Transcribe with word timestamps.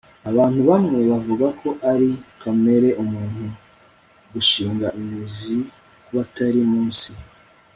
abantu 0.29 0.61
bamwe 0.69 0.99
bavuga 1.09 1.47
ko 1.59 1.69
ari 1.91 2.09
kamere 2.41 2.89
muntu 3.11 3.45
gushinga 4.33 4.87
imizi 4.99 5.57
kubatari 6.05 6.61
munsi 6.71 7.11